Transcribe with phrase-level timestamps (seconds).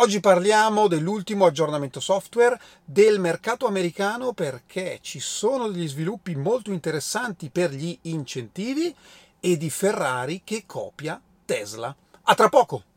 [0.00, 7.50] Oggi parliamo dell'ultimo aggiornamento software del mercato americano perché ci sono degli sviluppi molto interessanti
[7.50, 8.94] per gli incentivi
[9.40, 11.92] e di Ferrari che copia Tesla.
[12.22, 12.87] A tra poco!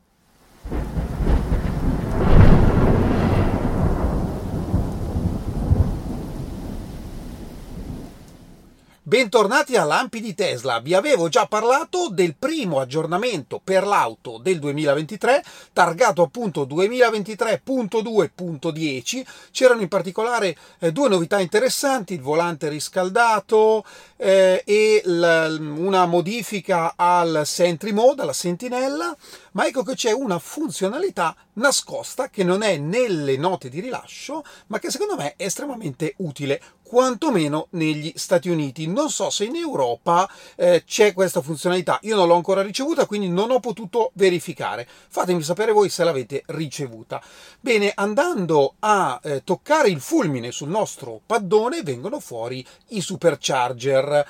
[9.12, 10.80] Bentornati a Lampi di Tesla.
[10.80, 15.44] Vi avevo già parlato del primo aggiornamento per l'auto del 2023,
[15.74, 19.26] targato appunto 2023.2.10.
[19.52, 23.84] C'erano in particolare eh, due novità interessanti, il volante riscaldato
[24.16, 29.14] eh, e una modifica al Sentry Mode, alla sentinella,
[29.52, 34.80] ma ecco che c'è una funzionalità nascosta che non è nelle note di rilascio, ma
[34.80, 38.86] che secondo me è estremamente utile quantomeno negli Stati Uniti.
[38.88, 43.30] Non so se in Europa eh, c'è questa funzionalità, io non l'ho ancora ricevuta, quindi
[43.30, 44.88] non ho potuto verificare.
[45.08, 47.22] Fatemi sapere voi se l'avete ricevuta.
[47.62, 54.28] Bene, andando a eh, toccare il fulmine sul nostro paddone, vengono fuori i supercharger.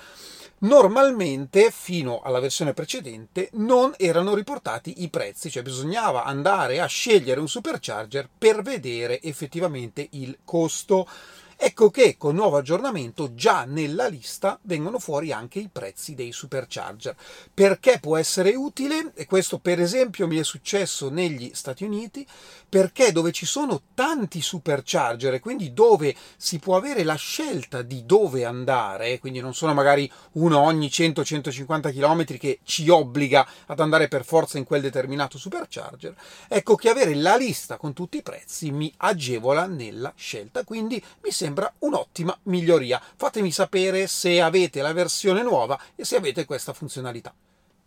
[0.64, 7.40] Normalmente, fino alla versione precedente, non erano riportati i prezzi, cioè bisognava andare a scegliere
[7.40, 11.08] un supercharger per vedere effettivamente il costo.
[11.64, 17.16] Ecco che con nuovo aggiornamento già nella lista vengono fuori anche i prezzi dei supercharger.
[17.54, 19.12] Perché può essere utile?
[19.14, 22.26] E questo per esempio mi è successo negli Stati Uniti,
[22.68, 28.08] perché dove ci sono tanti supercharger e quindi dove si può avere la scelta di
[28.08, 34.08] dove andare, quindi non sono magari uno ogni 100-150 km che ci obbliga ad andare
[34.08, 36.16] per forza in quel determinato supercharger,
[36.48, 41.30] ecco che avere la lista con tutti i prezzi mi agevola nella scelta, quindi mi
[41.30, 43.02] sembra sembra un'ottima miglioria.
[43.18, 47.34] Fatemi sapere se avete la versione nuova e se avete questa funzionalità.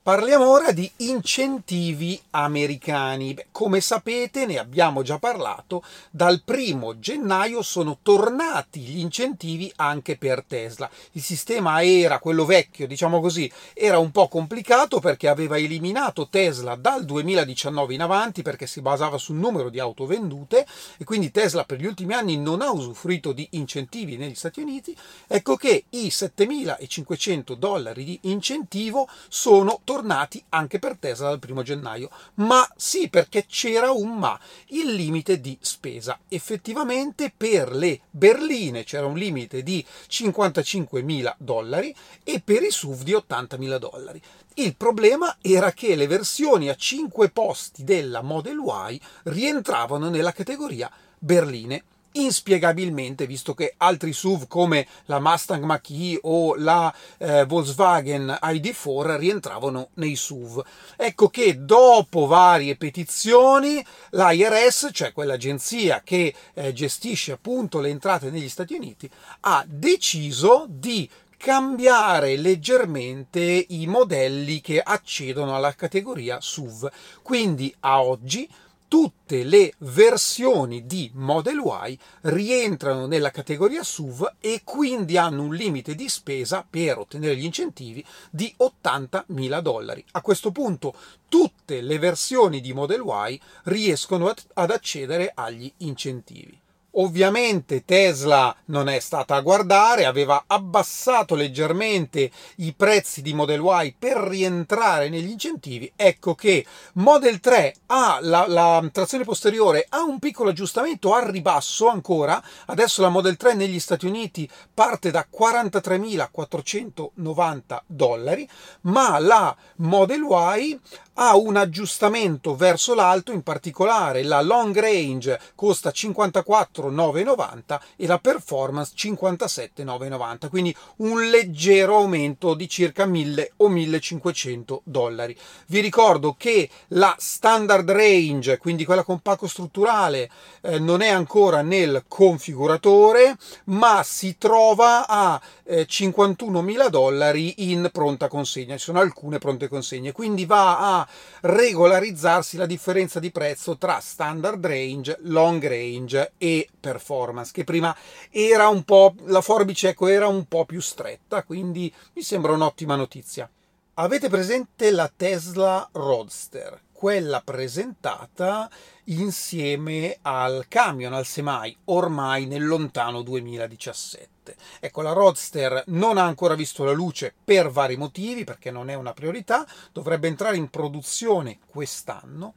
[0.05, 3.33] Parliamo ora di incentivi americani.
[3.33, 10.19] Beh, come sapete, ne abbiamo già parlato, dal primo gennaio sono tornati gli incentivi anche
[10.19, 10.91] per Tesla.
[11.13, 16.75] Il sistema era quello vecchio, diciamo così, era un po' complicato perché aveva eliminato Tesla
[16.75, 20.67] dal 2019 in avanti perché si basava sul numero di auto vendute
[20.99, 24.95] e quindi Tesla per gli ultimi anni non ha usufruito di incentivi negli Stati Uniti.
[25.27, 31.63] Ecco che i 7500 dollari di incentivo sono tornati tornati anche per Tesla dal primo
[31.63, 32.11] gennaio.
[32.35, 34.39] Ma sì, perché c'era un ma,
[34.69, 36.19] il limite di spesa.
[36.29, 41.95] Effettivamente per le berline c'era un limite di 55.000 dollari
[42.25, 44.21] e per i SUV di 80.000 dollari.
[44.55, 48.59] Il problema era che le versioni a 5 posti della Model
[48.91, 56.55] Y rientravano nella categoria berline inspiegabilmente, visto che altri SUV come la Mustang Mach-E o
[56.57, 60.65] la eh, Volkswagen ID4 rientravano nei SUV.
[60.97, 68.49] Ecco che dopo varie petizioni l'IRS, cioè quell'agenzia che eh, gestisce appunto le entrate negli
[68.49, 69.11] Stati Uniti,
[69.41, 76.91] ha deciso di cambiare leggermente i modelli che accedono alla categoria SUV.
[77.23, 78.49] Quindi a oggi
[78.89, 85.95] tutte le versioni di Model Y rientrano nella categoria SUV e quindi hanno un limite
[85.95, 90.05] di spesa per ottenere gli incentivi di 80.000 dollari.
[90.13, 90.95] A questo punto
[91.29, 96.63] tutte le versioni di Model Y riescono ad accedere agli incentivi.
[96.97, 103.97] Ovviamente Tesla non è stata a guardare, aveva abbassato leggermente i prezzi di Model Y
[103.99, 105.93] per rientrare negli incentivi.
[105.97, 111.89] Ecco che Model 3 ha la, la trazione posteriore, ha un piccolo aggiustamento al ribasso
[111.89, 112.41] ancora.
[112.67, 118.49] Adesso la Model 3 negli Stati Uniti parte da 43.490 dollari,
[118.83, 120.23] ma la Model
[120.59, 120.79] Y
[121.15, 128.93] ha un aggiustamento verso l'alto, in particolare la long range costa 54,990 e la performance
[128.95, 135.37] 57,990, quindi un leggero aumento di circa 1000 o 1500 dollari.
[135.67, 140.31] Vi ricordo che la standard range, quindi quella con pacco strutturale,
[140.63, 148.29] eh, non è ancora nel configuratore, ma si trova a eh, 51.000 dollari in pronta
[148.29, 148.77] consegna.
[148.77, 151.04] Ci sono alcune pronte consegne, quindi va a
[151.41, 157.95] regolarizzarsi la differenza di prezzo tra standard range, long range e performance, che prima
[158.31, 162.97] era un po' la forbice ecco, era un po' più stretta, quindi mi sembra un'ottima
[162.97, 163.49] notizia.
[163.95, 168.69] Avete presente la Tesla Roadster, quella presentata
[169.05, 174.34] insieme al camion, al semai, ormai nel lontano 2017.
[174.45, 174.57] Tutte.
[174.79, 178.95] Ecco, la Roadster non ha ancora visto la luce per vari motivi, perché non è
[178.95, 182.55] una priorità, dovrebbe entrare in produzione quest'anno,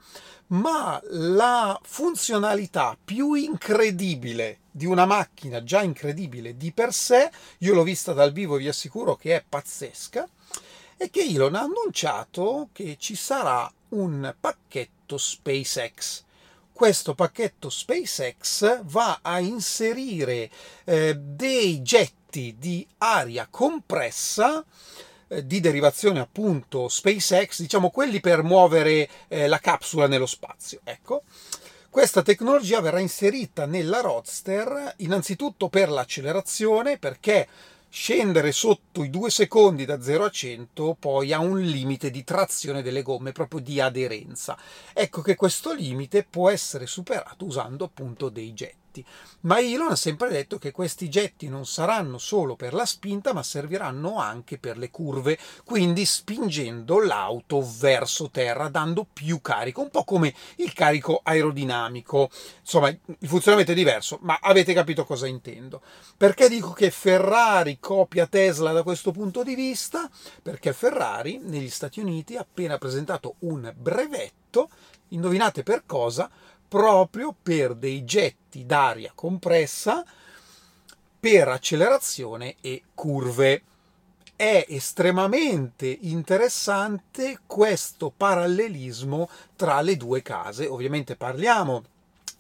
[0.48, 7.84] ma la funzionalità più incredibile di una macchina già incredibile di per sé, io l'ho
[7.84, 10.28] vista dal vivo e vi assicuro che è pazzesca,
[10.98, 16.26] è che Elon ha annunciato che ci sarà un pacchetto SpaceX.
[16.78, 20.48] Questo pacchetto SpaceX va a inserire
[20.84, 24.64] eh, dei getti di aria compressa
[25.28, 30.82] eh, di derivazione appunto SpaceX, diciamo quelli per muovere eh, la capsula nello spazio.
[30.84, 31.24] Ecco.
[31.90, 37.48] Questa tecnologia verrà inserita nella Roadster innanzitutto per l'accelerazione, perché
[37.90, 42.82] scendere sotto i due secondi da 0 a 100 poi ha un limite di trazione
[42.82, 44.58] delle gomme, proprio di aderenza.
[44.94, 49.06] Ecco che questo limite può essere superato usando appunto dei getti getti,
[49.42, 53.44] ma Elon ha sempre detto che questi getti non saranno solo per la spinta, ma
[53.44, 60.04] serviranno anche per le curve, quindi spingendo l'auto verso terra, dando più carico, un po'
[60.04, 62.30] come il carico aerodinamico.
[62.60, 65.82] Insomma, il funzionamento è diverso, ma avete capito cosa intendo.
[66.16, 70.10] Perché dico che Ferrari copia Tesla da questo punto di vista?
[70.42, 74.70] Perché Ferrari negli Stati Uniti ha appena presentato un brevetto,
[75.10, 76.30] indovinate per cosa?
[76.68, 80.04] Proprio per dei getti d'aria compressa
[81.20, 83.64] per accelerazione e curve.
[84.36, 90.68] È estremamente interessante questo parallelismo tra le due case.
[90.68, 91.84] Ovviamente parliamo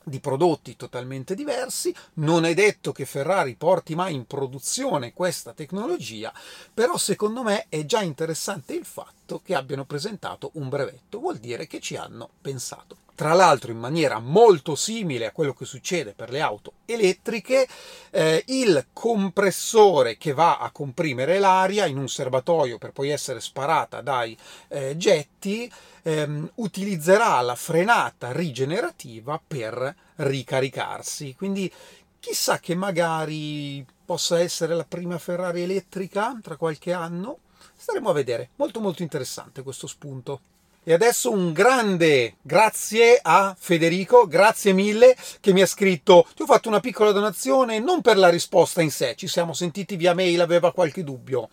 [0.07, 6.31] di prodotti totalmente diversi, non è detto che Ferrari porti mai in produzione questa tecnologia,
[6.73, 11.67] però secondo me è già interessante il fatto che abbiano presentato un brevetto, vuol dire
[11.67, 13.06] che ci hanno pensato.
[13.17, 17.67] Tra l'altro in maniera molto simile a quello che succede per le auto elettriche,
[18.11, 24.01] eh, il compressore che va a comprimere l'aria in un serbatoio per poi essere sparata
[24.01, 24.37] dai
[24.67, 25.67] eh, getti
[26.03, 31.33] ehm, utilizzerà la frenata rigenerativa per ricaricarsi.
[31.35, 31.73] Quindi
[32.19, 37.39] chissà che magari possa essere la prima Ferrari elettrica tra qualche anno.
[37.75, 38.49] Staremo a vedere.
[38.57, 40.39] Molto molto interessante questo spunto.
[40.89, 46.45] E adesso un grande grazie a Federico, grazie mille che mi ha scritto, ti ho
[46.45, 50.39] fatto una piccola donazione non per la risposta in sé, ci siamo sentiti via mail,
[50.39, 51.49] aveva qualche dubbio,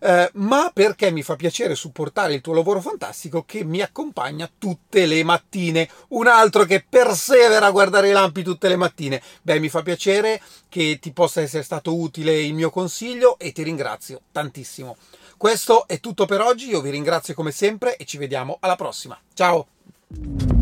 [0.00, 5.06] eh, ma perché mi fa piacere supportare il tuo lavoro fantastico che mi accompagna tutte
[5.06, 5.88] le mattine.
[6.08, 9.22] Un altro che persevera a guardare i lampi tutte le mattine.
[9.42, 13.62] Beh, mi fa piacere che ti possa essere stato utile il mio consiglio e ti
[13.62, 14.96] ringrazio tantissimo.
[15.36, 19.16] Questo è tutto per oggi, io vi ringrazio come sempre e ci vediamo alla prossima.
[19.34, 20.57] Ciao!